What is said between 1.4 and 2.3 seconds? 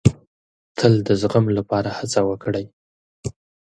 لپاره هڅه